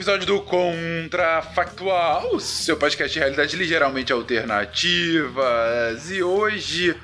[0.00, 6.10] episódio do Contrafactual, seu podcast de realidade ligeiramente alternativas.
[6.10, 6.96] E hoje.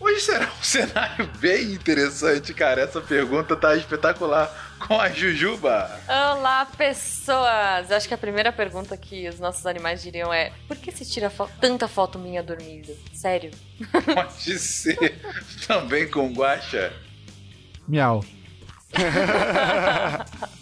[0.00, 2.82] Hoje será um cenário bem interessante, cara.
[2.82, 5.88] Essa pergunta tá espetacular com a Jujuba.
[6.08, 7.92] Olá, pessoas!
[7.92, 11.30] Acho que a primeira pergunta que os nossos animais diriam é: por que se tira
[11.30, 12.96] fo tanta foto minha dormindo?
[13.14, 13.52] Sério?
[14.12, 15.20] Pode ser.
[15.68, 16.92] Também com guacha.
[17.86, 18.24] Miau.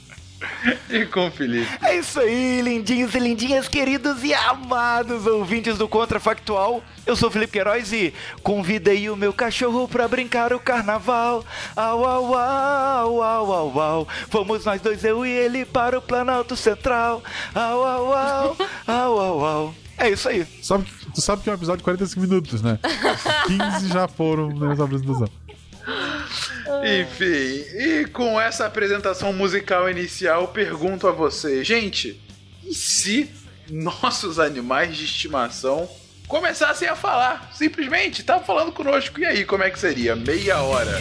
[0.90, 1.68] e com o Felipe.
[1.82, 6.82] É isso aí, lindinhos e lindinhas, queridos e amados ouvintes do Contrafactual.
[7.06, 11.44] Eu sou o Felipe Queiroz e convidei o meu cachorro pra brincar o carnaval.
[11.74, 14.08] Au, au, au, au, au, au.
[14.28, 17.22] Fomos nós dois, eu e ele, para o Planalto Central.
[17.54, 19.74] Au, au, au, au, au, au.
[19.98, 20.46] É isso aí.
[20.62, 22.78] Sabe, tu sabe que é um episódio de 45 minutos, né?
[23.46, 25.28] 15 já foram nessa apresentação.
[27.00, 32.20] Enfim, e com essa apresentação musical inicial, pergunto a você, gente,
[32.64, 33.30] e se
[33.70, 35.88] nossos animais de estimação
[36.26, 37.50] começassem a falar?
[37.52, 39.20] Simplesmente, tá falando conosco.
[39.20, 40.16] E aí, como é que seria?
[40.16, 41.00] Meia hora.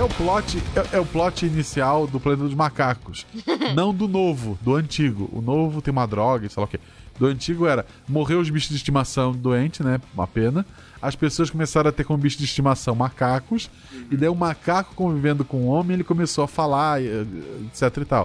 [0.00, 3.26] Que é o plot, é, é o plot inicial do Planeta dos Macacos.
[3.76, 5.28] não do novo, do antigo.
[5.30, 6.80] O novo tem uma droga, sei lá o quê.
[7.18, 10.00] Do antigo era morreu os bichos de estimação doente, né?
[10.14, 10.64] Uma pena.
[11.02, 13.68] As pessoas começaram a ter como bicho de estimação macacos.
[14.10, 18.24] E daí o macaco convivendo com o homem, ele começou a falar, etc e tal.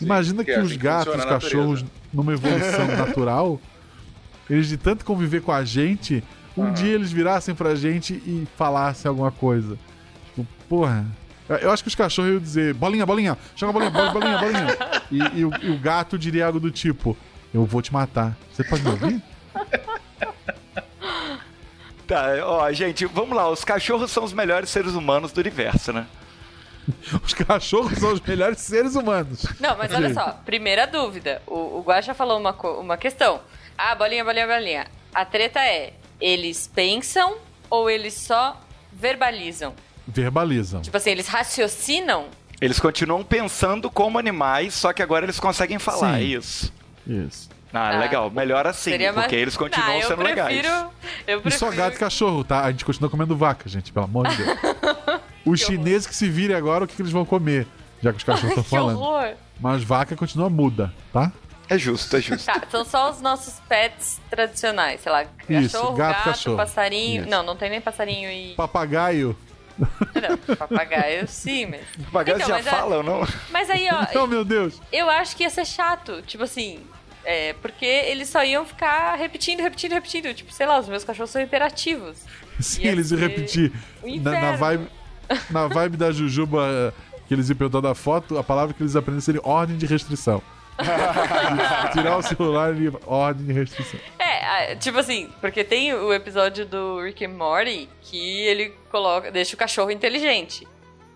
[0.00, 1.92] Sim, Imagina que, assim os que gatos, os cachorros, natureza.
[2.12, 3.60] numa evolução natural,
[4.50, 6.20] eles de tanto conviver com a gente,
[6.56, 9.78] um dia eles virassem pra gente e falassem alguma coisa.
[10.72, 11.04] Porra.
[11.50, 14.78] Eu- acho que os cachorros iam dizer, bolinha, bolinha, joga bolinha, bolinha, bolinha, bolinha.
[15.10, 17.14] E, e o, e o gato diria algo do tipo,
[17.52, 18.34] eu vou te matar.
[18.50, 19.22] Você pode me ouvir?
[22.04, 23.48] Tá, ó, gente, vamos lá.
[23.48, 26.06] Os cachorros são os melhores seres humanos do universo, né?
[27.24, 29.46] Os cachorros são os melhores seres humanos.
[29.60, 31.40] Não, mas olha só, primeira dúvida.
[31.46, 33.40] O, o Guaxa falou uma, uma questão.
[33.78, 34.86] Ah, bolinha, bolinha, bolinha.
[35.14, 37.38] A treta é, eles pensam
[37.70, 38.60] ou eles só
[38.92, 39.72] verbalizam?
[40.06, 40.80] Verbalizam.
[40.82, 42.26] Tipo assim, eles raciocinam?
[42.60, 46.20] Eles continuam pensando como animais, só que agora eles conseguem falar, Sim.
[46.20, 46.72] é isso.
[47.06, 47.48] Isso.
[47.74, 48.30] Ah, Ah, legal.
[48.30, 50.66] Melhor assim, porque mais- eles continuam Ah, sendo prefiro, legais.
[51.26, 51.58] Eu E prefiro.
[51.58, 52.64] só gato e cachorro, tá?
[52.64, 54.58] A gente continua comendo vaca, gente, pelo amor de Deus.
[55.46, 57.66] Os chineses que se virem agora, o que, que eles vão comer?
[58.02, 59.00] Já que os cachorros estão que falando.
[59.00, 59.34] horror.
[59.58, 61.32] Mas vaca continua muda, tá?
[61.68, 62.44] É justo, é justo.
[62.44, 66.56] Tá, são só os nossos pets tradicionais, sei lá, Isso, cachorro, gato, gato, cachorro.
[66.58, 67.22] passarinho.
[67.22, 67.30] Isso.
[67.30, 68.52] Não, não tem nem passarinho e.
[68.54, 69.36] Papagaio.
[70.48, 71.80] Não, papagaio sim, mas.
[72.06, 73.26] Papagaios Então, já mas é- falam, não?
[73.50, 74.80] Mas aí, ó, meu Deus.
[74.92, 76.22] eu acho que ia ser chato.
[76.22, 76.80] Tipo assim.
[77.24, 80.34] É, porque eles só iam ficar repetindo, repetindo, repetindo.
[80.34, 82.18] Tipo, sei lá, os meus cachorros são imperativos.
[82.58, 83.72] Sim, Ia eles iam repetir.
[84.20, 84.88] Na, na vibe,
[85.50, 86.92] na vibe da Jujuba, eh,
[87.28, 90.42] que eles iam perguntar da foto, a palavra que eles aprendem seria ordem de restrição.
[91.92, 94.00] Tirar o celular e ordem de restrição.
[94.42, 99.30] É, ah, tipo assim, porque tem o episódio do Rick and Morty que ele coloca,
[99.30, 100.66] deixa o cachorro inteligente.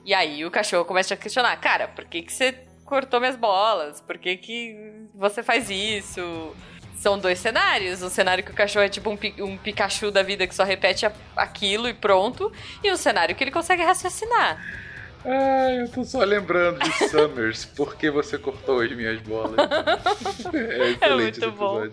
[0.04, 4.00] E aí o cachorro começa a questionar, cara, por que, que você cortou minhas bolas?
[4.00, 4.76] Por que, que
[5.12, 6.54] você faz isso?
[6.94, 8.00] São dois cenários.
[8.00, 11.04] Um cenário que o cachorro é tipo um, um Pikachu da vida que só repete
[11.36, 12.52] aquilo e pronto.
[12.84, 14.64] E um cenário que ele consegue raciocinar.
[15.24, 19.56] Ai, eu tô só lembrando de Summers, por que você cortou as minhas bolas?
[20.54, 21.88] É excelente É muito bom.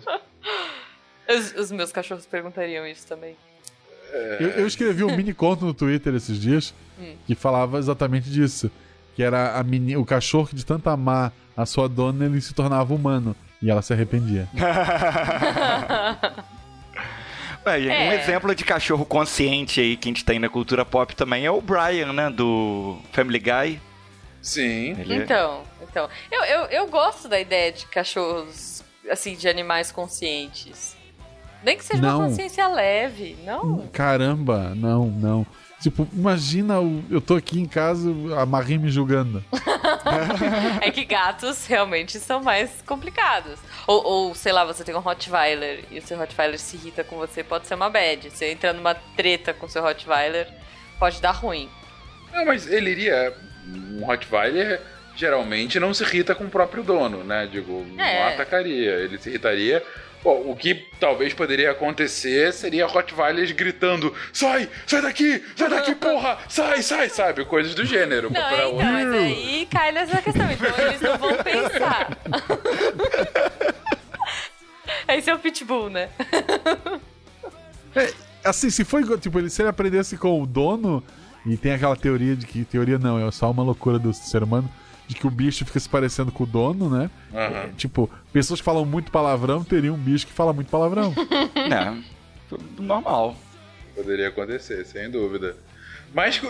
[1.28, 3.36] Os, os meus cachorros perguntariam isso também.
[4.40, 7.16] Eu, eu escrevi um mini conto no Twitter esses dias Hum.
[7.26, 8.70] que falava exatamente disso.
[9.16, 12.52] Que era a meni, o cachorro que de tanto amar a sua dona, ele se
[12.54, 13.34] tornava humano.
[13.62, 14.48] E ela se arrependia.
[17.66, 18.20] É, e Um É.
[18.22, 21.62] exemplo de cachorro consciente aí que a gente tem na cultura pop também é o
[21.62, 22.28] Brian, né?
[22.28, 23.80] Do Family Guy.
[24.42, 24.90] Sim.
[25.00, 26.08] Ele é- Então, então.
[26.30, 30.94] Eu, eu, eu gosto da ideia de cachorros, assim, de animais conscientes.
[31.64, 32.18] Nem que seja Não.
[32.20, 33.86] uma consciência leve, não?
[33.92, 35.46] Caramba, não, não.
[35.80, 38.08] Tipo, imagina o- eu tô aqui em casa,
[38.38, 39.42] a Marie me julgando.
[40.80, 43.58] É que gatos realmente são mais complicados.
[43.86, 47.16] Ou, ou, sei lá, você tem um Rottweiler e o seu Rottweiler se irrita com
[47.16, 48.30] você, pode ser uma bad.
[48.30, 50.48] Você entra numa treta com o seu Rottweiler,
[50.98, 51.68] pode dar ruim.
[52.32, 53.34] Não, mas ele iria.
[53.66, 54.80] Um Rottweiler
[55.16, 57.48] geralmente não se irrita com o próprio dono, né?
[57.50, 58.20] Digo, É.
[58.20, 58.90] não atacaria.
[58.92, 59.82] Ele se irritaria.
[60.24, 66.38] Bom, o que talvez poderia acontecer seria Rottweilers gritando: sai, sai daqui, sai daqui, porra,
[66.48, 67.44] sai, sai, sabe?
[67.44, 68.32] Coisas do gênero.
[68.32, 70.50] Não, pra é, então, mas aí cai nessa questão.
[70.50, 72.16] Então eles não vão pensar.
[75.06, 76.08] Esse é o pitbull, né?
[78.42, 81.04] Assim, se foi tipo, ele, se ele aprendesse com o dono,
[81.44, 82.64] e tem aquela teoria de que.
[82.64, 84.70] Teoria não, é só uma loucura do ser humano,
[85.06, 87.10] de que o bicho fica se parecendo com o dono, né?
[87.32, 87.56] Aham.
[87.56, 91.14] É, tipo, pessoas que falam muito palavrão teriam um bicho que fala muito palavrão.
[91.64, 91.96] É,
[92.78, 93.36] normal.
[93.94, 95.56] Poderia acontecer, sem dúvida.
[96.14, 96.40] Mas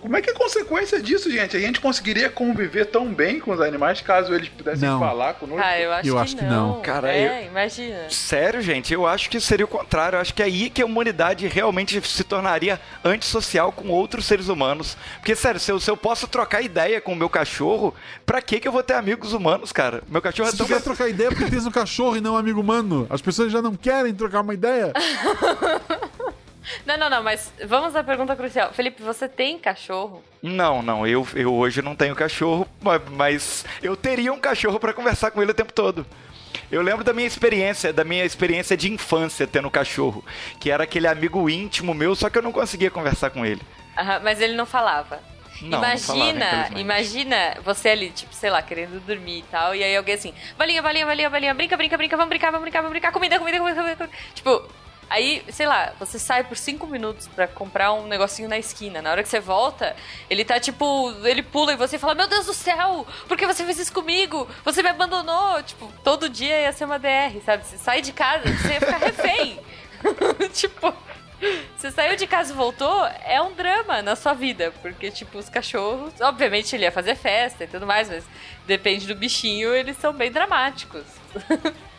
[0.00, 1.56] como é que é a consequência disso, gente?
[1.56, 5.00] A gente conseguiria conviver tão bem com os animais caso eles pudessem Não.
[5.00, 5.60] falar conosco?
[5.64, 6.74] Ah, eu acho, Eu que, acho que não.
[6.76, 6.82] não.
[6.82, 8.08] Cara, é, imagina.
[8.10, 10.16] Sério, gente, eu acho que seria o contrário.
[10.16, 14.46] Eu acho que é aí que a humanidade realmente se tornaria antissocial com outros seres
[14.46, 14.96] humanos.
[15.16, 17.92] Porque, sério, se eu, se eu posso trocar ideia com o meu cachorro,
[18.24, 20.02] pra que que eu vou ter amigos humanos, cara?
[20.08, 20.76] Meu cachorro Se é tu tão...
[20.76, 23.60] quer trocar ideia porque tens um cachorro e não um amigo humano, as pessoas já
[23.60, 24.92] não querem trocar uma ideia.
[26.84, 28.72] Não, não, não, mas vamos à pergunta crucial.
[28.72, 30.22] Felipe, você tem cachorro?
[30.42, 34.92] Não, não, eu, eu hoje não tenho cachorro, ma- mas eu teria um cachorro pra
[34.92, 36.06] conversar com ele o tempo todo.
[36.70, 40.24] Eu lembro da minha experiência, da minha experiência de infância tendo cachorro,
[40.60, 43.60] que era aquele amigo íntimo meu, só que eu não conseguia conversar com ele.
[43.96, 45.20] Aham, mas ele não falava.
[45.60, 49.82] Não, não falava, imagina, imagina você ali, tipo, sei lá, querendo dormir e tal, e
[49.82, 52.92] aí alguém assim, valinha, valinha, valinha, valinha, brinca, brinca, brinca, vamos brincar, vamos brincar, vamos
[52.92, 53.96] brincar, comida, comida, comida, comida.
[53.96, 54.12] comida.
[54.34, 54.62] Tipo,
[55.08, 59.02] aí, sei lá, você sai por cinco minutos pra comprar um negocinho na esquina.
[59.02, 59.96] Na hora que você volta,
[60.28, 63.64] ele tá tipo, ele pula e você fala, meu Deus do céu, por que você
[63.64, 64.48] fez isso comigo?
[64.64, 65.62] Você me abandonou.
[65.62, 67.64] Tipo, todo dia ia ser uma DR, sabe?
[67.64, 69.60] Você sai de casa, você ia ficar refém.
[70.52, 70.92] tipo.
[71.76, 74.72] Você saiu de casa e voltou, é um drama na sua vida.
[74.82, 76.12] Porque, tipo, os cachorros.
[76.20, 78.24] Obviamente ele ia fazer festa e tudo mais, mas
[78.66, 81.04] depende do bichinho, eles são bem dramáticos.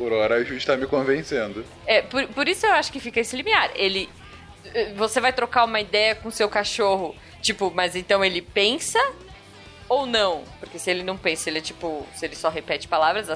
[0.00, 1.62] Por hora a Ju está me convencendo.
[1.86, 3.70] É, por, por isso eu acho que fica esse limiar.
[3.74, 4.08] Ele.
[4.74, 8.98] eh, Você vai trocar uma ideia com seu cachorro, tipo, mas então ele pensa
[9.90, 10.44] ou não?
[10.60, 12.06] Porque se ele não pensa, ele é tipo.
[12.14, 13.28] Se ele só repete palavras.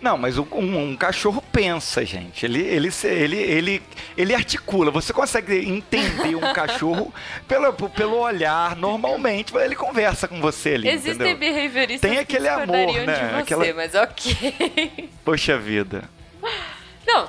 [0.00, 2.44] Não, mas um, um cachorro pensa, gente.
[2.44, 3.82] Ele, ele, ele, ele,
[4.16, 4.90] ele articula.
[4.90, 7.12] Você consegue entender um cachorro
[7.48, 9.56] pelo, pelo olhar, normalmente.
[9.56, 11.36] Ele conversa com você ali, Existem entendeu?
[11.38, 13.14] behavioristas Tem que aquele amor, discordariam né?
[13.14, 15.08] de você, Aquela- mas ok.
[15.24, 16.08] Poxa vida.
[17.06, 17.28] Não,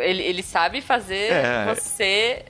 [0.00, 1.74] ele, ele sabe fazer É.
[1.74, 2.44] você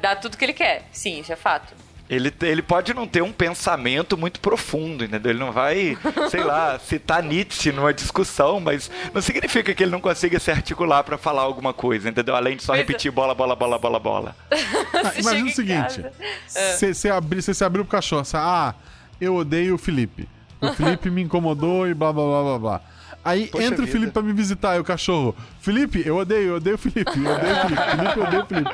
[0.00, 0.86] dar tudo que ele quer.
[0.92, 1.72] Sim, isso é fato.
[2.08, 5.30] Ele, ele pode não ter um pensamento muito profundo, entendeu?
[5.30, 5.96] Ele não vai,
[6.30, 11.04] sei lá, citar Nietzsche numa discussão, mas não significa que ele não consiga se articular
[11.04, 12.34] pra falar alguma coisa, entendeu?
[12.34, 12.82] Além de só Pois é.
[12.82, 14.36] repetir bola, bola, bola, bola, bola.
[14.98, 16.04] Ah, imagina o seguinte:
[16.46, 18.74] você se abri, você se abriu pro cachorro, você, ah,
[19.20, 20.28] eu odeio o Felipe.
[20.60, 22.80] O Felipe me incomodou e blá blá blá blá blá.
[23.24, 23.92] Aí Poxa entra o vida.
[23.92, 25.36] Felipe pra me visitar, e o cachorro.
[25.60, 27.12] Felipe, eu odeio, eu odeio o Felipe.
[27.22, 27.82] Eu odeio o Felipe.
[27.84, 28.70] Felipe, eu odeio o Felipe.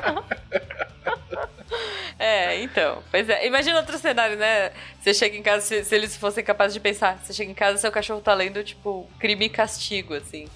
[2.17, 3.03] É, então.
[3.11, 3.45] Pois é.
[3.45, 4.71] Imagina outro cenário, né?
[5.01, 7.77] Você chega em casa, se, se eles fossem capazes de pensar, você chega em casa
[7.77, 10.47] seu cachorro tá lendo, tipo, crime e castigo, assim.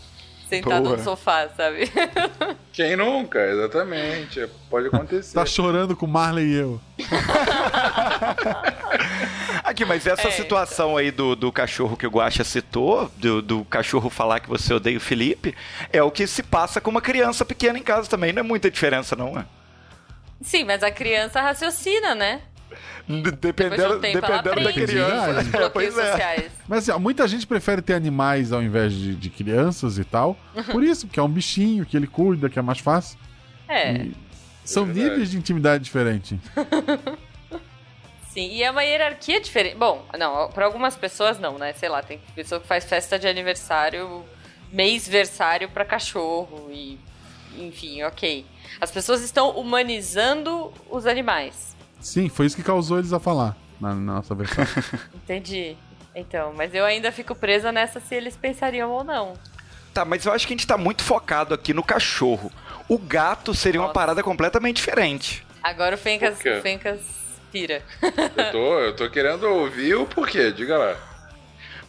[0.48, 0.98] Sentado Boa.
[0.98, 1.92] no sofá, sabe?
[2.74, 3.40] Quem nunca?
[3.40, 4.48] Exatamente.
[4.68, 5.36] Pode acontecer.
[5.36, 6.82] Tá chorando com Marley e eu.
[9.64, 13.66] Aqui, mas essa É, situação aí do, do cachorro que o Guaxa citou, do, do
[13.66, 15.56] cachorro falar que você odeia o Felipe,
[15.94, 18.34] é o que se passa com uma criança pequena em casa também.
[18.34, 19.46] Não é muita diferença, não, é?
[20.42, 22.42] Sim, mas a criança raciocina, né?
[23.08, 25.58] Dependendo, um tempo dependendo da criança.
[25.58, 26.12] É, pois é.
[26.12, 26.52] sociais.
[26.68, 30.38] Mas assim, ó, muita gente prefere ter animais ao invés de, de crianças e tal.
[30.72, 33.18] Por isso, porque é um bichinho que ele cuida, que é mais fácil.
[33.68, 33.94] É.
[33.94, 34.14] E
[34.64, 35.10] são verdade.
[35.10, 36.38] níveis de intimidade diferentes.
[38.30, 39.76] Sim, e é uma hierarquia diferente.
[39.76, 41.74] Bom, não, para algumas pessoas não, né?
[41.74, 44.24] Sei lá, tem pessoa que faz festa de aniversário,
[44.72, 47.00] mêsversário pra cachorro e
[47.58, 48.46] enfim, OK.
[48.80, 51.76] As pessoas estão humanizando os animais.
[52.00, 54.66] Sim, foi isso que causou eles a falar na, nossa versão.
[55.16, 55.78] Entendi.
[56.16, 59.34] Então, mas eu ainda fico presa nessa se eles pensariam ou não.
[59.94, 62.52] Tá, mas eu acho que a gente tá muito focado aqui no cachorro.
[62.88, 63.94] O gato seria uma Nossa.
[63.94, 65.46] parada completamente diferente.
[65.64, 67.00] Agora o Fencas, o Fencas
[67.52, 67.82] pira.
[68.02, 70.96] Eu tô, eu tô querendo ouvir o porquê, diga lá.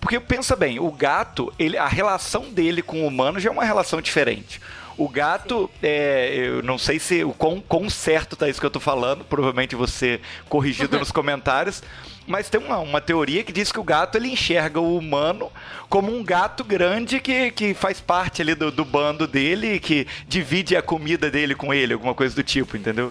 [0.01, 3.65] Porque pensa bem, o gato, ele, a relação dele com o humano já é uma
[3.65, 4.61] relação diferente.
[5.01, 8.71] O gato, é, eu não sei se o quão, quão certo tá isso que eu
[8.71, 11.83] tô falando, provavelmente você corrigido nos comentários,
[12.27, 15.51] mas tem uma, uma teoria que diz que o gato ele enxerga o humano
[15.89, 20.77] como um gato grande que, que faz parte ali do, do bando dele, que divide
[20.77, 23.11] a comida dele com ele, alguma coisa do tipo, entendeu?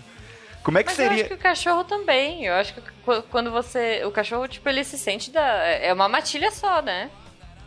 [0.61, 1.23] Como é que Mas eu seria?
[1.23, 2.45] acho que o cachorro também.
[2.45, 4.03] Eu acho que qu- quando você.
[4.05, 5.41] O cachorro, tipo, ele se sente da.
[5.41, 7.09] É uma matilha só, né?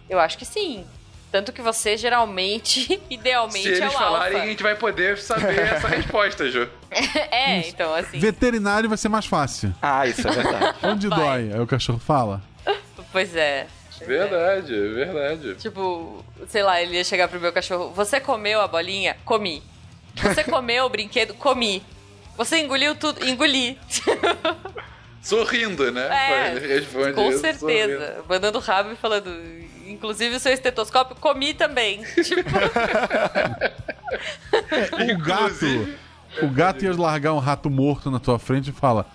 [0.08, 0.84] Eu acho que sim.
[1.32, 4.50] Tanto que você geralmente, idealmente, Se é eles o falarem, a alfa.
[4.50, 6.68] gente vai poder saber essa resposta, Ju.
[7.32, 8.18] é, então, assim.
[8.18, 9.74] Veterinário vai ser mais fácil.
[9.80, 10.76] Ah, isso é verdade.
[10.82, 11.18] Onde Vai.
[11.18, 11.54] dói?
[11.54, 12.42] Aí o cachorro fala.
[13.10, 13.66] Pois é.
[14.06, 15.54] Verdade, verdade.
[15.54, 19.16] Tipo, sei lá, ele ia chegar pro meu cachorro: Você comeu a bolinha?
[19.24, 19.62] Comi.
[20.16, 21.34] Você comeu o brinquedo?
[21.34, 21.82] Comi.
[22.36, 23.24] Você engoliu tudo?
[23.26, 23.78] Engoli.
[25.22, 26.08] Sorrindo, né?
[26.10, 28.24] É, Com isso certeza.
[28.28, 29.30] Mandando rabo e falando.
[29.92, 32.02] Inclusive o seu estetoscópio, comi também.
[32.22, 32.50] Tipo,
[35.12, 35.96] O gato.
[36.40, 39.06] O gato ia largar um rato morto na tua frente e fala: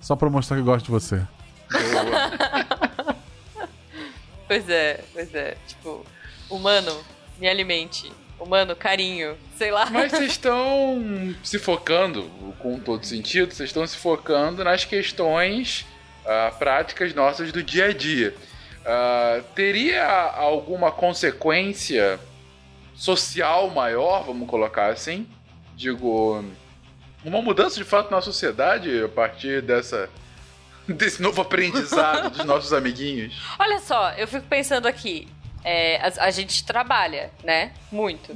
[0.00, 1.22] Só pra mostrar que gosto de você.
[4.46, 5.56] pois é, pois é.
[5.66, 6.04] Tipo,
[6.48, 6.96] humano,
[7.38, 8.12] me alimente.
[8.38, 9.36] Humano, carinho.
[9.56, 9.88] Sei lá.
[9.90, 15.84] Mas vocês estão se focando, com todo sentido, vocês estão se focando nas questões
[16.24, 18.34] ah, práticas nossas do dia a dia.
[18.84, 22.18] Ah, teria alguma consequência
[22.94, 25.26] social maior, vamos colocar assim?
[25.74, 26.44] Digo,
[27.24, 30.08] uma mudança de fato na sociedade a partir dessa
[30.88, 33.34] desse novo aprendizado dos nossos amiguinhos?
[33.58, 35.28] Olha só, eu fico pensando aqui.
[35.64, 37.72] é, a, a gente trabalha, né?
[37.92, 38.32] Muito.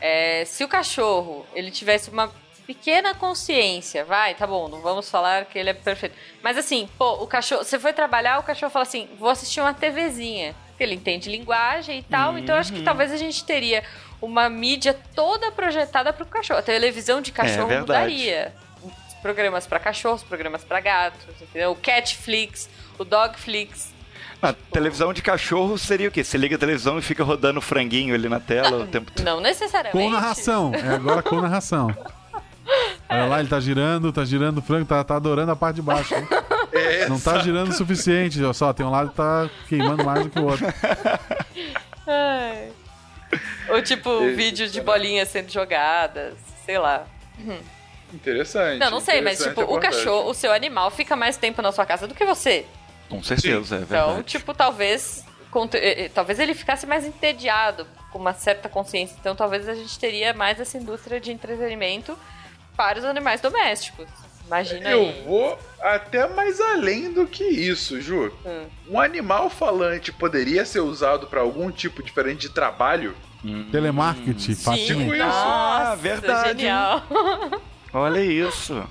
[0.00, 2.30] É, se o cachorro ele tivesse uma
[2.66, 6.16] pequena consciência, vai, tá bom, não vamos falar que ele é perfeito.
[6.42, 9.72] Mas assim, pô, o cachorro, você foi trabalhar, o cachorro fala assim: vou assistir uma
[9.72, 10.54] TVzinha.
[10.78, 13.82] Ele entende linguagem e tal, então eu acho que talvez a gente teria
[14.20, 16.58] uma mídia toda projetada pro cachorro.
[16.58, 18.12] A televisão de cachorro verdade.
[18.12, 18.54] mudaria.
[19.22, 21.70] Programas pra cachorros, programas pra gatos, entendeu?
[21.70, 22.68] O Catflix,
[22.98, 23.94] o Dogflix.
[24.42, 26.22] A televisão de cachorro seria o quê?
[26.22, 29.24] Você liga a televisão e fica rodando franguinho ali na tela o tempo todo.
[29.24, 29.96] Não necessariamente.
[29.96, 30.72] Com narração.
[30.74, 31.88] É agora com narração.
[33.08, 35.82] Olha lá, ele tá girando, tá girando o frango, tá, tá adorando a parte de
[35.82, 36.14] baixo.
[36.14, 36.26] hein?
[36.72, 38.42] É, Não tá girando o suficiente.
[38.42, 40.66] Olha só, tem um lado que tá queimando mais do que o outro.
[42.06, 42.70] Ai.
[43.70, 47.06] Ou tipo, vídeo de bolinhas sendo jogadas, sei lá.
[48.12, 48.78] Interessante.
[48.78, 51.84] Não, não sei, mas tipo, o cachorro, o seu animal fica mais tempo na sua
[51.84, 52.64] casa do que você.
[53.08, 54.22] Com certeza, é Então, verdade.
[54.24, 55.24] tipo, talvez
[55.74, 59.16] eh, eh, talvez ele ficasse mais entediado, com uma certa consciência.
[59.20, 62.16] Então, talvez a gente teria mais essa indústria de entretenimento
[62.76, 64.06] para os animais domésticos.
[64.46, 65.22] Imagina Eu aí.
[65.26, 68.32] vou até mais além do que isso, Ju.
[68.44, 68.66] Hum.
[68.90, 73.16] Um animal falante poderia ser usado para algum tipo diferente de trabalho?
[73.70, 75.14] Telemarketing, Sim, patinho.
[75.14, 75.24] isso.
[75.24, 77.02] nossa, Ah, verdade, genial.
[77.92, 78.84] Olha isso.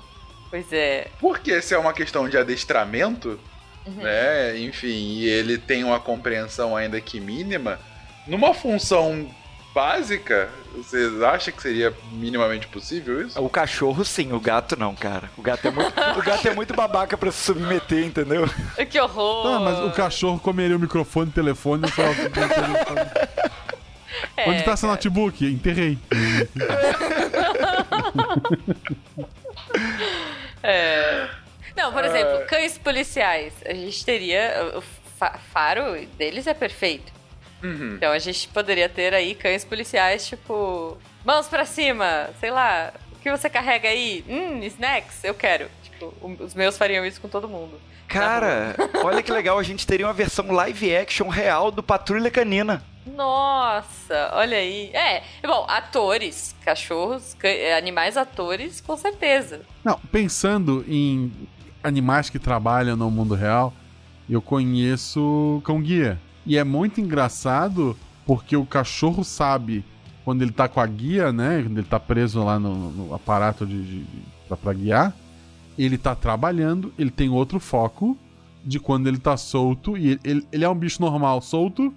[0.50, 1.08] pois é.
[1.20, 3.38] Porque se é uma questão de adestramento,
[3.86, 4.02] Uhum.
[4.02, 4.58] né?
[4.58, 4.88] Enfim,
[5.18, 7.78] e ele tem uma compreensão ainda que mínima,
[8.26, 9.30] numa função
[9.76, 13.38] básica, vocês acham que seria minimamente possível isso?
[13.38, 15.28] O cachorro sim, o gato não, cara.
[15.36, 18.48] O gato é muito, o gato é muito babaca pra se submeter, entendeu?
[18.88, 19.46] Que horror.
[19.46, 22.02] Ah, mas o cachorro comeria o microfone, o telefone e só...
[24.34, 25.44] É, Onde tá seu notebook?
[25.44, 25.98] Enterrei.
[30.62, 31.28] É.
[31.76, 33.52] Não, por exemplo, cães policiais.
[33.64, 34.72] A gente teria.
[34.76, 34.80] O
[35.18, 37.12] fa- faro deles é perfeito.
[37.62, 40.96] Então a gente poderia ter aí cães policiais, tipo.
[41.24, 42.92] Mãos pra cima, sei lá.
[43.12, 44.24] O que você carrega aí?
[44.28, 45.24] Hum, snacks?
[45.24, 45.68] Eu quero.
[45.82, 47.80] Tipo, os meus fariam isso com todo mundo.
[48.06, 52.84] Cara, olha que legal, a gente teria uma versão live action real do Patrulha Canina.
[53.06, 54.90] Nossa, olha aí.
[54.94, 59.62] É, bom, atores, cachorros, cã- animais atores, com certeza.
[59.84, 61.32] Não, pensando em
[61.82, 63.72] animais que trabalham no mundo real,
[64.30, 66.20] eu conheço cão guia.
[66.46, 69.84] E é muito engraçado porque o cachorro sabe
[70.24, 71.62] quando ele tá com a guia, né?
[71.62, 75.14] Quando ele tá preso lá no, no aparato de, de, de- pra, pra guiar,
[75.78, 78.16] ele tá trabalhando, ele tem outro foco
[78.64, 79.96] de quando ele tá solto.
[79.96, 81.92] E ele, ele, ele é um bicho normal, solto.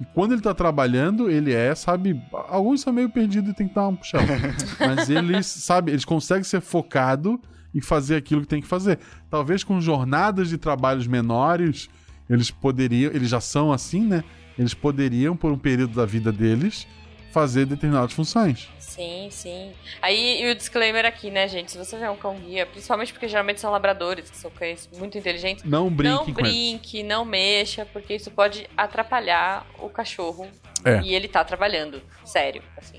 [0.00, 2.20] E quando ele tá trabalhando, ele é, sabe.
[2.48, 4.20] Alguns são meio perdidos e tem que dar um puxão.
[4.78, 7.40] Mas eles, sabe, eles conseguem ser focado
[7.74, 8.98] e fazer aquilo que tem que fazer.
[9.30, 11.88] Talvez com jornadas de trabalhos menores,
[12.28, 14.24] eles poderiam, eles já são assim, né?
[14.58, 16.86] Eles poderiam, por um período da vida deles,
[17.32, 18.68] fazer determinadas funções.
[18.78, 19.72] Sim, sim.
[20.00, 21.70] Aí, e o disclaimer aqui, né, gente?
[21.72, 25.18] Se você vê um cão guia, principalmente porque geralmente são labradores, que são cães muito
[25.18, 26.34] inteligentes, Não brinquem não eles.
[26.34, 30.48] brinque, não mexa, porque isso pode atrapalhar o cachorro.
[30.82, 31.00] É.
[31.02, 32.98] E ele tá trabalhando, sério, assim.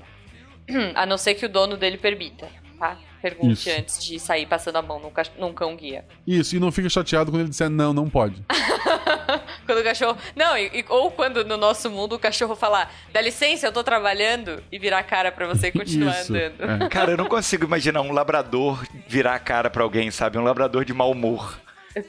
[0.94, 2.96] A não ser que o dono dele permita, tá?
[3.20, 3.70] Pergunte Isso.
[3.70, 6.04] antes de sair passando a mão num, cach- num cão guia.
[6.26, 8.42] Isso, e não fica chateado quando ele disser não, não pode.
[9.66, 10.16] Quando o cachorro.
[10.34, 13.84] Não, e- e- ou quando no nosso mundo o cachorro falar, dá licença, eu tô
[13.84, 16.32] trabalhando, e virar a cara pra você e continuar Isso.
[16.34, 16.84] andando.
[16.84, 16.88] é.
[16.88, 20.38] Cara, eu não consigo imaginar um labrador virar a cara pra alguém, sabe?
[20.38, 21.58] Um labrador de mau humor.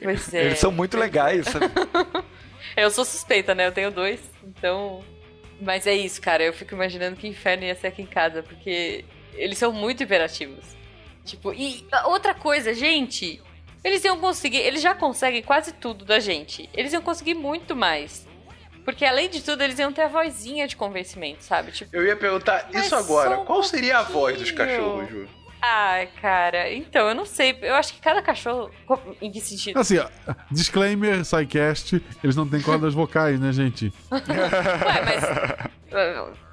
[0.02, 0.46] Pois é.
[0.46, 1.66] Eles são muito legais, sabe?
[2.76, 3.66] Eu sou suspeita, né?
[3.66, 5.02] Eu tenho dois, então.
[5.60, 6.42] Mas é isso, cara.
[6.42, 10.64] Eu fico imaginando que inferno ia ser aqui em casa, porque eles são muito imperativos.
[11.24, 13.40] Tipo, e outra coisa, gente.
[13.82, 14.58] Eles iam conseguir.
[14.58, 16.68] Eles já conseguem quase tudo da gente.
[16.74, 18.26] Eles iam conseguir muito mais.
[18.84, 21.70] Porque além de tudo, eles iam ter a vozinha de convencimento, sabe?
[21.72, 23.38] Tipo, Eu ia perguntar isso agora.
[23.38, 25.28] um Qual seria a voz dos cachorros, Ju?
[25.62, 26.72] ai, cara.
[26.72, 27.56] Então, eu não sei.
[27.62, 28.70] Eu acho que cada cachorro.
[29.20, 29.78] Em que sentido?
[29.78, 30.08] Assim, ó,
[30.50, 33.92] disclaimer, SciCast, eles não têm cordas vocais, né, gente?
[34.10, 36.40] Ué, mas.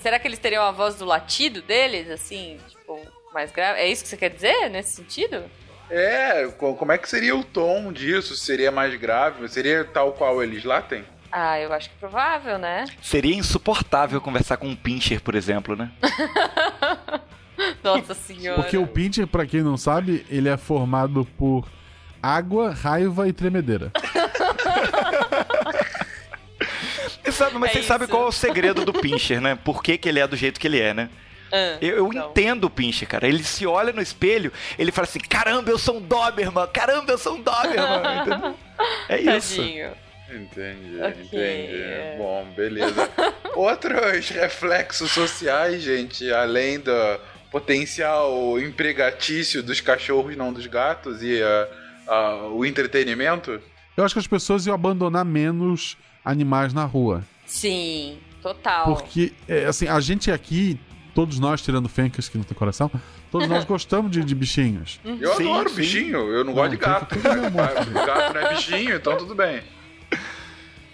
[0.00, 2.58] Será que eles teriam a voz do latido deles, assim?
[2.68, 3.00] Tipo,
[3.32, 3.80] mais grave?
[3.80, 5.44] É isso que você quer dizer nesse sentido?
[5.90, 8.36] É, co- como é que seria o tom disso?
[8.36, 9.48] Seria mais grave?
[9.48, 11.04] Seria tal qual eles latem?
[11.32, 12.84] Ah, eu acho que é provável, né?
[13.02, 15.90] Seria insuportável conversar com um pincher, por exemplo, né?
[17.82, 18.60] Nossa senhora.
[18.62, 21.68] Porque o pincher, pra quem não sabe, ele é formado por
[22.22, 23.92] água, raiva e tremedeira.
[27.38, 28.12] Sabe, mas É vocês sabem isso.
[28.14, 29.56] qual é o segredo do pincher, né?
[29.64, 31.08] Por que, que ele é do jeito que ele é, né?
[31.50, 32.28] Ah, Eu, eu não.
[32.30, 33.26] entendo o Pincher, cara.
[33.26, 36.66] Ele se olha no espelho, ele fala assim: caramba, eu sou um Doberman!
[36.74, 38.54] Caramba, eu sou um Doberman!
[39.08, 39.56] É isso.
[39.56, 39.90] Tadinho.
[40.30, 41.82] Entendi, Ok, entendi.
[41.82, 42.14] é.
[42.18, 43.10] Bom, beleza.
[43.56, 46.92] Outros reflexos sociais, gente, além do
[47.50, 51.68] potencial empregatício dos cachorros, não dos gatos, e ah,
[52.06, 53.60] ah, o entretenimento?
[53.96, 57.24] Eu acho que as pessoas iam abandonar menos animais na rua.
[57.48, 58.94] Sim, total.
[58.94, 60.78] Porque, é, assim, a gente aqui,
[61.14, 62.90] todos nós, tirando Fencas, que não tem coração,
[63.30, 65.00] todos nós gostamos de, de bichinhos.
[65.04, 65.76] Eu Sim, adoro sim.
[65.76, 67.16] bichinho, eu não, gosto de gato.
[67.18, 69.62] gato não é bichinho, então tudo bem.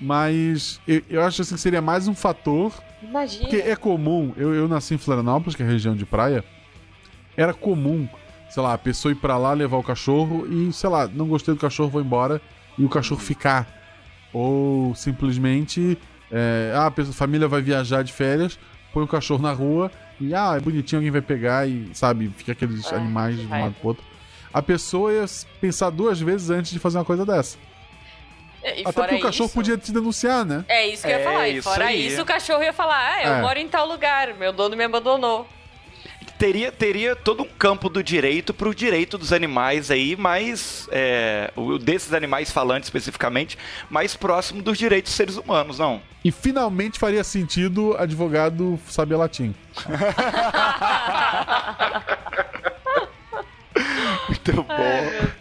[0.01, 2.73] Mas eu, eu acho assim, que seria mais um fator
[3.05, 3.43] Imagina.
[3.49, 6.45] Porque é comum, eu, eu nasci em Florianópolis, que é a região de praia,
[7.37, 8.09] era comum,
[8.49, 11.55] sei lá, a pessoa ir pra lá levar o cachorro e, sei lá, não gostei
[11.55, 12.41] do cachorro, vou embora
[12.79, 13.69] e o cachorro ficar.
[14.33, 15.99] Ou simplesmente,
[16.35, 18.59] é, ah, a pessoa- família vai viajar de férias,
[18.93, 22.53] põe o cachorro na rua e, ah, é bonitinho, alguém vai pegar e, sabe, fica
[22.53, 24.05] aqueles Ah, animais de um lado pro outro.
[24.53, 25.25] A pessoa ia
[25.61, 27.57] pensar duas vezes antes de fazer uma coisa dessa.
[28.65, 30.65] E Até porque o cachorro isso- podia te denunciar, né?
[30.69, 31.49] É isso que eu ia É, falar.
[31.49, 32.07] E isso fora aí.
[32.07, 33.43] isso, o cachorro ia falar: Ah, eu É.
[33.43, 35.47] moro em tal lugar, meu dono me abandonou.
[36.39, 40.89] Teria, teria todo um campo do direito pro direito dos animais aí, mais.
[40.91, 43.57] É, o desses animais falantes especificamente,
[43.89, 46.03] mais próximo dos direitos dos seres humanos, não?
[46.25, 49.55] E finalmente faria sentido advogado saber latim.
[54.29, 54.65] Muito bom.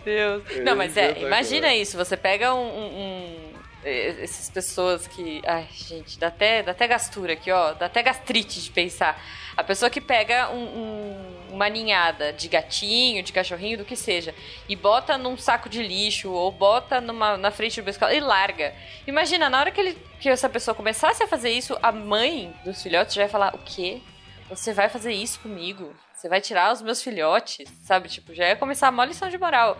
[0.05, 0.43] Meu Deus.
[0.63, 5.41] Não, mas é, imagina isso, você pega um, um- um- eh, essas pessoas que.
[5.45, 7.73] Ai, gente, dá até, dá até gastura aqui, ó.
[7.73, 9.21] Dá até gastrite de pensar.
[9.55, 14.33] A pessoa que pega um- um- uma ninhada de gatinho, de cachorrinho, do que seja,
[14.67, 18.73] e bota num saco de lixo, ou bota numa, na frente do escola e larga.
[19.05, 22.81] Imagina, na hora que, ele, que essa pessoa começasse a fazer isso, a mãe dos
[22.81, 24.01] filhotes já vai falar: o quê?
[24.49, 25.93] Você vai fazer isso comigo?
[26.23, 27.67] Você vai tirar os meus filhotes?
[27.81, 28.07] Sabe?
[28.07, 29.77] Tipo, já ia começar uma lição de moral.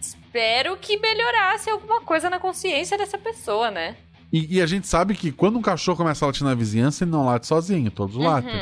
[0.00, 3.94] Espero que melhorasse alguma coisa na consciência dessa pessoa, né?
[4.32, 7.10] E, e a gente sabe que quando um cachorro começa a latir na vizinhança, ele
[7.10, 8.58] não late sozinho, todos latem.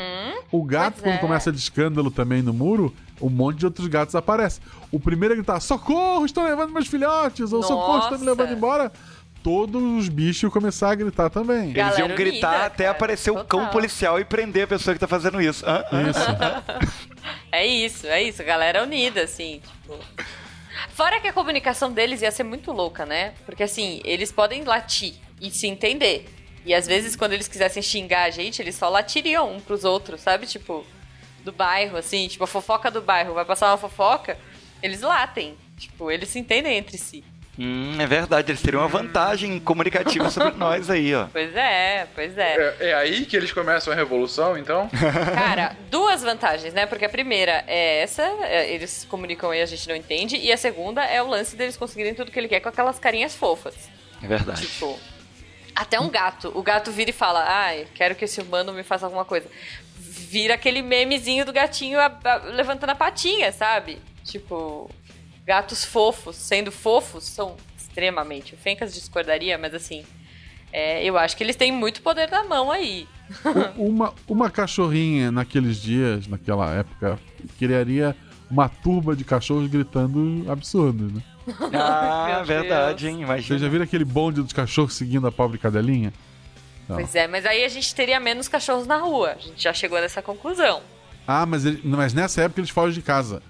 [0.51, 1.19] O gato, Pois quando é.
[1.19, 4.61] começa de escândalo também no muro, um monte de outros gatos aparecem.
[4.91, 7.53] O primeiro a gritar: socorro, estão levando meus filhotes!
[7.53, 8.41] Ou socorro, estão me Nossa.
[8.41, 8.91] levando embora!
[9.43, 11.63] Todos os bichos iam começar a gritar também.
[11.63, 13.69] Eles Galera iam gritar unida, até cara, aparecer o cão total.
[13.71, 15.65] policial e prender a pessoa que tá fazendo isso.
[15.67, 15.83] Hã?
[16.09, 17.01] Isso.
[17.51, 18.41] É isso, é isso.
[18.43, 19.99] Galera unida, assim, tipo.
[20.93, 23.33] Fora que a comunicação deles ia ser muito louca, né?
[23.45, 26.29] Porque assim, eles podem latir e se entender.
[26.65, 30.21] E às vezes, quando eles quisessem xingar a gente, eles só latiriam um pros outros,
[30.21, 30.47] sabe?
[30.47, 30.85] Tipo,
[31.43, 33.33] do bairro, assim, tipo, a fofoca do bairro.
[33.33, 34.37] Vai passar uma fofoca,
[34.81, 35.55] eles latem.
[35.77, 37.23] Tipo, eles se entendem entre si.
[37.59, 41.27] Hum, é verdade, eles teriam uma vantagem comunicativa sobre nós aí, ó.
[41.31, 42.55] Pois é, pois é.
[42.79, 44.89] É, é aí que eles começam a revolução, então?
[45.35, 46.85] Cara, duas vantagens, né?
[46.85, 50.37] Porque a primeira é essa, é, eles comunicam e a gente não entende.
[50.37, 53.35] E a segunda é o lance deles conseguirem tudo que ele quer com aquelas carinhas
[53.35, 53.75] fofas.
[54.23, 54.61] É verdade.
[54.61, 54.97] Tipo,
[55.75, 56.51] até um gato.
[56.55, 59.47] O gato vira e fala: Ai, quero que esse humano me faça alguma coisa.
[59.99, 63.99] Vira aquele memezinho do gatinho a- a- levantando a patinha, sabe?
[64.23, 64.89] Tipo,
[65.51, 68.53] gatos fofos, sendo fofos, são extremamente.
[68.53, 70.05] O Fencas discordaria, mas assim,
[70.71, 73.05] é, eu acho que eles têm muito poder na mão aí.
[73.75, 77.19] Uma, uma cachorrinha naqueles dias, naquela época,
[77.59, 78.15] criaria
[78.49, 81.21] uma turba de cachorros gritando absurdos, né?
[81.73, 83.15] Ah, verdade, hein?
[83.17, 83.59] Vocês Imagina.
[83.59, 86.13] já viram aquele bonde dos cachorros seguindo a pobre cadelinha?
[86.87, 86.95] Não.
[86.95, 89.31] Pois é, mas aí a gente teria menos cachorros na rua.
[89.31, 90.81] A gente já chegou nessa conclusão.
[91.27, 93.41] Ah, mas, ele- mas nessa época eles fogem de casa.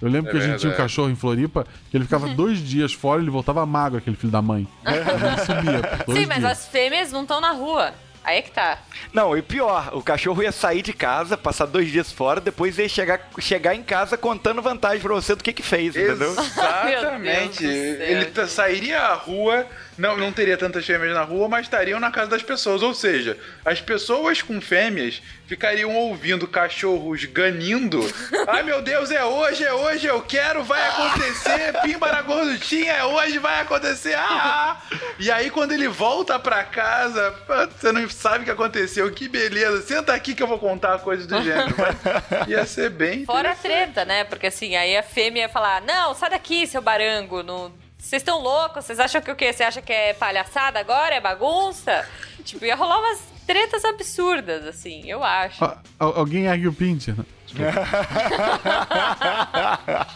[0.00, 0.82] Eu lembro É que a gente tinha um verdade.
[0.82, 4.32] cachorro em Floripa que ele ficava dois dias fora e ele voltava magro, aquele filho
[4.32, 4.66] da mãe.
[4.86, 6.50] Ele dois Sim, mas dias.
[6.52, 7.92] as fêmeas não estão na rua.
[8.22, 8.78] Aí é que tá.
[9.14, 12.86] Não, e pior, o cachorro ia sair de casa, passar dois dias fora, depois ia
[12.86, 16.30] chegar, chegar em casa contando vantagem pra você do que que fez, entendeu?
[16.38, 17.64] Exatamente.
[17.64, 19.66] Ele sairia à rua,
[20.00, 22.82] não, não teria tantas fêmeas na rua, mas estariam na casa das pessoas.
[22.82, 28.00] Ou seja, as pessoas com fêmeas ficariam ouvindo cachorros ganindo.
[28.48, 31.74] Ai meu Deus, é hoje, é hoje, eu quero, vai acontecer.
[31.82, 34.14] Pimba na gorduchinha, é hoje, vai acontecer.
[34.16, 34.80] Ah!
[35.18, 37.34] E aí quando ele volta pra casa,
[37.78, 39.12] você não sabe o que aconteceu.
[39.12, 39.82] Que beleza.
[39.82, 41.74] Senta aqui que eu vou contar coisas do gênero.
[41.76, 43.26] Mas Ia ser bem.
[43.26, 44.24] Fora a treta, né?
[44.24, 47.42] Porque assim, aí a fêmea ia falar: Não, sai daqui, seu barango.
[47.42, 47.89] Não...
[48.00, 48.84] Vocês estão loucos?
[48.84, 49.52] Vocês acham que o quê?
[49.52, 51.14] Você acha que é palhaçada agora?
[51.14, 52.06] É bagunça?
[52.44, 55.62] tipo, ia rolar umas tretas absurdas, assim, eu acho.
[55.64, 57.14] Ah, al- alguém ergue o pincher.
[57.16, 57.24] né?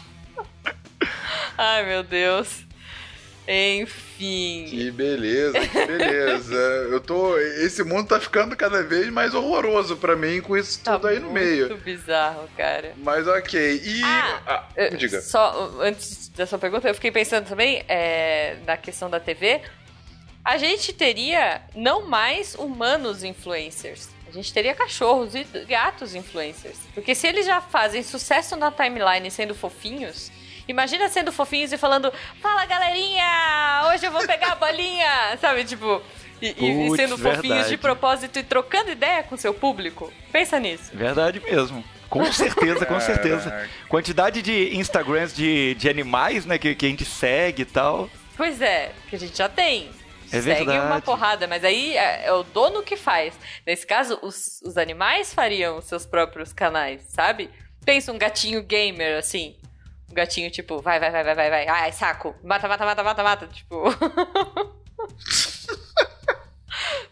[1.56, 2.63] Ai, meu Deus.
[3.46, 4.66] Enfim.
[4.68, 6.54] Que beleza, que beleza.
[6.90, 7.36] Eu tô.
[7.38, 11.18] Esse mundo tá ficando cada vez mais horroroso pra mim com isso Tá tudo aí
[11.18, 11.76] no muito meio.
[11.78, 12.94] bizarro, cara.
[12.98, 13.80] Mas ok.
[13.84, 14.02] E.
[14.02, 15.20] Ah, Ah, diga.
[15.20, 19.60] Só antes da sua pergunta, eu fiquei pensando também é, na questão da TV.
[20.44, 24.08] A gente teria não mais humanos influencers.
[24.28, 26.76] A gente teria cachorros e gatos influencers.
[26.92, 30.30] Porque se eles já fazem sucesso na timeline sendo fofinhos,
[30.68, 35.64] imagina sendo fofinhos e falando: Fala galerinha, hoje eu vou pegar a bolinha, sabe?
[35.64, 36.02] Tipo.
[36.42, 37.68] E, e- e sendo fofinhos verdade.
[37.70, 40.12] de propósito e trocando ideia com seu público.
[40.32, 40.90] Pensa nisso.
[40.92, 41.82] Verdade mesmo.
[42.10, 43.68] Com certeza, com certeza.
[43.88, 48.10] Quantidade de Instagrams de, de animais, né, que, que a gente segue e tal.
[48.36, 49.88] Pois é, que a gente já tem.
[50.32, 50.78] É Segue verdade.
[50.86, 53.34] uma porrada, mas aí é, é o dono que faz.
[53.64, 57.48] Nesse caso, os, os animais fariam os seus próprios canais, sabe?
[57.84, 59.56] Pensa um gatinho gamer, assim.
[60.14, 61.66] Um gatinho, tipo, vai, vai, vai, vai, vai, vai.
[61.66, 62.36] Ai, saco.
[62.44, 63.46] Mata, mata, mata, mata, mata.
[63.48, 63.82] Tipo.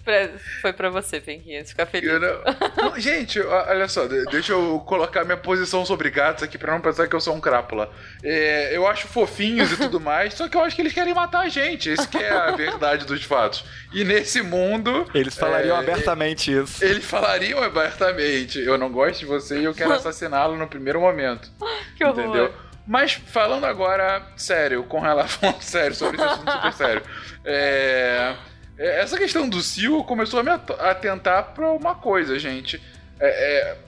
[0.05, 2.11] Pra- Foi pra você, Penquinhas, ficar feliz.
[2.11, 6.59] Eu não- Não, Gente, olha só, de- deixa eu colocar minha posição sobre gatos aqui
[6.59, 7.88] pra não pensar que eu sou um crápula.
[8.25, 11.43] É, eu acho fofinhos e tudo mais, só que eu acho que eles querem matar
[11.43, 11.88] a gente.
[11.88, 13.65] Esse que é a verdade dos fatos.
[13.93, 15.09] E nesse mundo.
[15.15, 16.85] Eles falariam é, abertamente isso.
[16.85, 21.49] Eles falariam abertamente: eu não gosto de você e eu quero assassiná-lo no primeiro momento.
[21.97, 22.19] Que horror.
[22.25, 22.53] Entendeu?
[22.87, 27.03] Mas falando agora, sério, com relação sério sobre esse assunto super sério.
[27.45, 28.35] É,
[28.79, 32.83] é, essa questão do Sil começou a me at- atentar pra uma coisa, gente.
[33.21, 33.29] É,
[33.71, 33.79] é,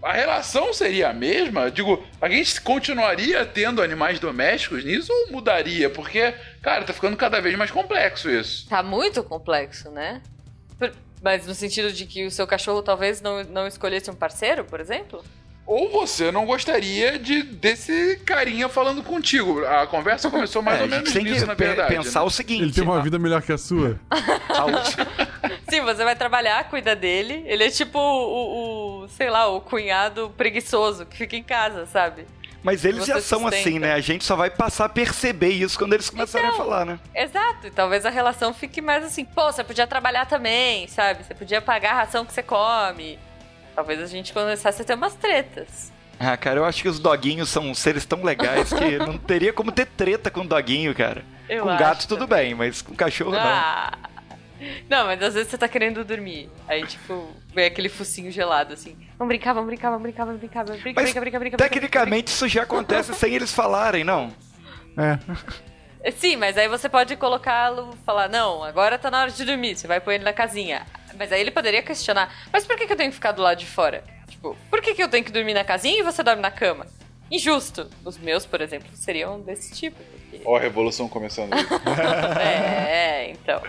[0.00, 1.70] a relação seria a mesma?
[1.70, 5.90] Digo, a gente continuaria tendo animais domésticos nisso ou mudaria?
[5.90, 8.68] Porque, cara, tá ficando cada vez mais complexo isso.
[8.68, 10.22] Tá muito complexo, né?
[11.20, 14.78] Mas no sentido de que o seu cachorro talvez não, não escolhesse um parceiro, por
[14.78, 15.24] exemplo?
[15.68, 19.62] Ou você não gostaria de desse carinha falando contigo?
[19.66, 21.94] A conversa começou mais É, ou menos nisso, na verdade.
[21.94, 22.26] pensar né?
[22.26, 22.62] o seguinte.
[22.62, 24.00] Ele tem uma a- vida melhor que a sua.
[25.68, 27.42] Sim, você vai trabalhar, cuida dele.
[27.46, 32.24] Ele é tipo o, o- sei lá, o cunhado preguiçoso que fica em casa, sabe?
[32.62, 33.92] Mas eles Você já são assim, né?
[33.92, 36.98] A gente só vai passar a perceber isso quando eles começarem Então, a falar, né?
[37.14, 41.22] Exato, e talvez a relação fique mais assim, pô, você podia trabalhar também, sabe?
[41.24, 43.18] Você podia pagar a ração que você come.
[43.78, 45.92] Talvez a gente começasse a ter umas tretas.
[46.18, 49.70] Ah, cara, eu acho que os doguinhos são seres tão legais que não teria como
[49.70, 51.24] ter treta com doguinho, cara.
[51.48, 52.46] Eu com gato tudo também.
[52.46, 53.92] bem, mas com cachorro Ah!
[54.90, 56.50] Não, mas às vezes você tá querendo dormir.
[56.66, 58.96] Aí, tipo, vem aquele focinho gelado, assim.
[59.16, 61.58] Vamos brincar, vamos brincar, vamos brincar, vamos brincar, vamos brincar, Mas brinca, brinca, brinca, não.
[61.58, 64.32] brinca, Tecnicamente isso já acontece sem eles falarem, não?
[64.96, 65.20] É.
[66.00, 69.76] É, Sim, mas aí você pode colocá-lo, falar, não, agora tá na hora de dormir,
[69.76, 70.86] você vai pôr ele na casinha.
[71.16, 73.58] Mas aí ele poderia questionar, mas por que, que eu tenho que ficar do lado
[73.58, 74.04] de fora?
[74.28, 76.86] Tipo, por que, que eu tenho que dormir na casinha e você dorme na cama?
[77.30, 77.88] Injusto.
[78.04, 79.98] Os meus, por exemplo, seriam desse tipo.
[80.44, 81.66] Ó, a revolução começando aí.
[82.40, 83.62] é, então.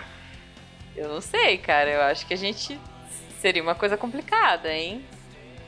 [0.95, 1.89] Eu não sei, cara.
[1.89, 2.80] Eu acho que a gente.
[3.41, 5.04] Seria uma coisa complicada, hein?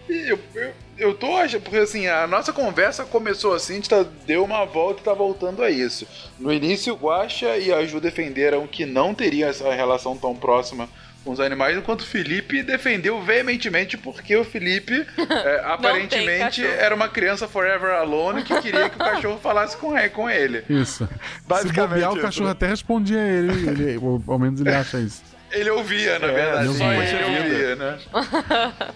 [0.10, 4.04] Eu, eu, eu tô achando, porque assim, a nossa conversa começou assim, a gente tá,
[4.04, 6.06] deu uma volta e tá voltando a isso.
[6.38, 10.90] No início, o Guaxa e a Ju defenderam que não teria essa relação tão próxima
[11.24, 17.08] com os animais, enquanto o Felipe defendeu veementemente porque o Felipe é, aparentemente era uma
[17.08, 20.10] criança forever alone que queria que o cachorro falasse com ele.
[20.10, 20.64] Com ele.
[20.70, 21.08] Isso.
[21.08, 22.52] Se Basicamente bobear, o cachorro né?
[22.52, 23.98] até respondia a ele, ele.
[24.02, 25.22] ou Ao menos ele acha isso.
[25.52, 26.60] Ele ouvia, na É, verdade.
[26.60, 27.04] ele ouvia.
[27.04, 28.00] ele ouvia, né?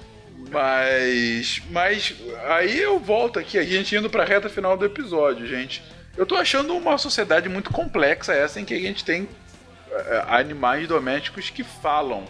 [0.52, 1.62] Mas.
[1.70, 2.14] Mas.
[2.50, 5.84] Aí eu volto aqui, a gente indo pra reta final do episódio, gente.
[6.18, 9.28] Eu tô achando uma sociedade muito complexa essa em que a gente tem
[10.28, 12.26] animais domésticos que falam.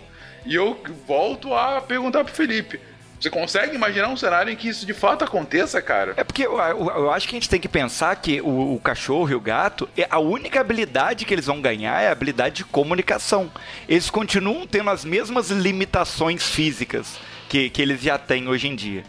[0.45, 2.80] E eu volto a perguntar pro Felipe.
[3.19, 6.13] Você consegue imaginar um cenário em que isso de fato aconteça, cara?
[6.17, 8.80] É porque eu, eu- eu acho que a gente tem que pensar que o, o
[8.80, 12.56] cachorro e o gato, é a única habilidade que eles vão ganhar é a habilidade
[12.58, 13.49] de comunicação.
[13.88, 17.17] Eles continuam tendo as mesmas limitações físicas
[17.49, 19.04] que, que eles já têm hoje em dia.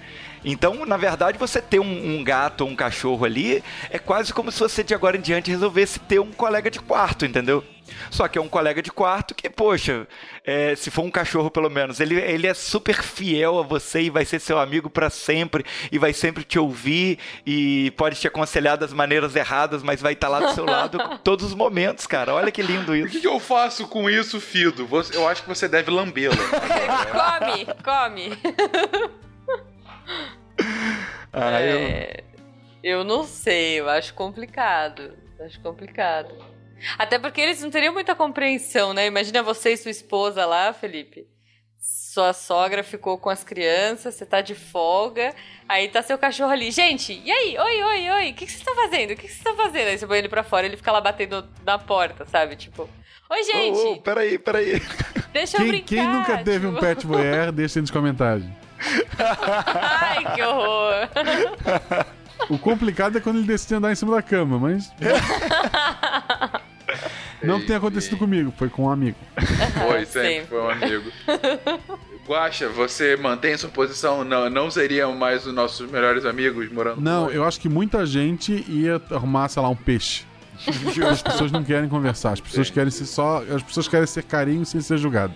[0.45, 4.53] Então, na verdade, você ter um, um gato ou um cachorro ali é quase como
[4.53, 7.65] se você de agora em diante resolvesse ter um colega de quarto, entendeu?
[8.11, 10.07] Só que é um colega de quarto que, poxa,
[10.45, 14.11] é, se for um cachorro pelo menos, ele, ele é super fiel a você e
[14.11, 18.77] vai ser seu amigo pra sempre e vai sempre te ouvir e pode te aconselhar
[18.77, 22.35] das maneiras erradas, mas vai estar lá do seu lado todos os momentos, cara.
[22.35, 23.09] Olha que lindo O isso.
[23.13, 24.87] que, que eu faço com isso, Fido?
[24.87, 26.37] Você- eu acho que você deve lambê-lo.
[27.13, 28.39] come, come.
[31.33, 32.25] Ah, eu- É,
[32.83, 35.13] eu não sei, eu acho complicado.
[35.41, 36.35] Acho complicado.
[36.99, 39.07] Até porque eles não teriam muita compreensão, né?
[39.07, 41.27] Imagina você e sua esposa lá, Felipe.
[41.81, 45.35] Sua sogra ficou com as crianças, você tá de folga,
[45.69, 46.71] aí tá seu cachorro ali.
[46.71, 47.59] Gente, e aí?
[47.59, 49.11] Oi, oi, oi, o que, que você tá fazendo?
[49.13, 49.89] O que, que você tá fazendo?
[49.89, 52.57] Aí você põe ele pra fora ele fica lá batendo na porta, sabe?
[52.57, 52.89] Tipo,
[53.31, 54.81] oi, gente, Ô, ô, peraí, peraí.
[55.33, 55.87] deixa eu Quem, brincar.
[55.89, 56.81] quem nunca teve um tipo.
[56.81, 58.47] pet voyeur, deixa aí nos comentários.
[59.19, 61.09] Ai, que horror.
[62.49, 64.91] O complicado é quando ele decide andar em cima da cama, mas.
[67.43, 69.17] Não que tenha acontecido comigo, foi com um amigo.
[69.87, 70.47] Foi, sempre, Sempre.
[70.47, 71.13] foi um amigo.
[72.27, 74.25] Guaxa, você mantém sua posição?
[74.25, 78.05] Não, não seriam mais os nossos melhores amigos morando Não, com eu acho que muita
[78.05, 80.25] gente ia arrumar, sei lá, um peixe.
[81.11, 83.45] As pessoas não querem conversar, as pessoas querem ser só.
[83.55, 85.35] As pessoas querem ser carinho sem ser julgado.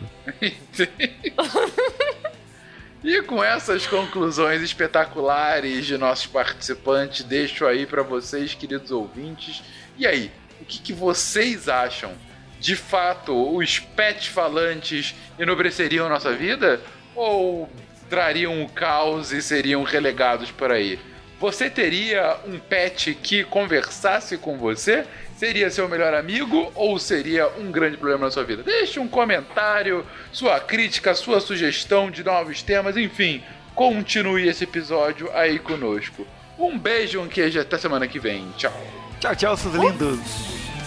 [3.03, 9.63] E com essas conclusões espetaculares de nossos participantes, deixo aí pra vocês, queridos ouvintes.
[9.99, 12.13] E aí, o que, que vocês acham?
[12.59, 16.81] De fato, os pets falantes enobreceriam nossa vida?
[17.15, 17.71] Ou
[18.09, 20.99] trariam o caos e seriam relegados por aí?
[21.41, 25.07] Você teria um pet que conversasse com você?
[25.37, 28.63] Seria seu melhor amigo ou seria um grande problema na sua vida?
[28.63, 33.43] Deixe um comentário, sua crítica, sua sugestão de novos temas, enfim,
[33.75, 36.27] continue esse episódio aí conosco.
[36.59, 38.53] Um beijo, um queijo, até semana que vem.
[38.59, 39.00] Tchau.
[39.21, 40.19] Tchau, tchau, seus lindos.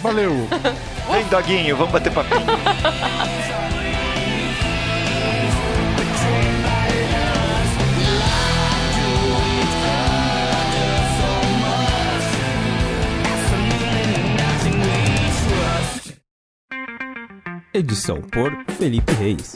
[0.02, 0.32] Valeu!
[1.12, 2.42] Vem, doguinho, vamos bater papinho.
[17.72, 19.56] Edição por Felipe Reis.